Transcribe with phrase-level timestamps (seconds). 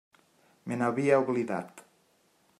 [0.71, 1.87] Me n'havia oblidat.